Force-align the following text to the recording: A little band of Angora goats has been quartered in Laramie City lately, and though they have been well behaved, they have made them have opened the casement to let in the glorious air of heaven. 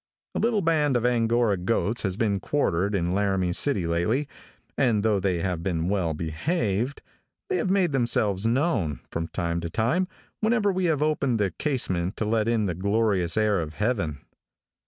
A 0.33 0.39
little 0.39 0.63
band 0.63 0.97
of 0.97 1.05
Angora 1.05 1.57
goats 1.57 2.01
has 2.01 2.17
been 2.17 2.39
quartered 2.39 2.95
in 2.95 3.11
Laramie 3.13 3.53
City 3.53 3.85
lately, 3.85 4.27
and 4.75 5.03
though 5.03 5.19
they 5.19 5.41
have 5.41 5.61
been 5.61 5.89
well 5.89 6.15
behaved, 6.15 7.03
they 7.49 7.57
have 7.57 7.69
made 7.69 7.91
them 7.91 8.07
have 8.11 8.17
opened 8.23 8.55
the 11.37 11.53
casement 11.59 12.17
to 12.17 12.25
let 12.25 12.47
in 12.47 12.65
the 12.65 12.73
glorious 12.73 13.37
air 13.37 13.61
of 13.61 13.75
heaven. 13.75 14.17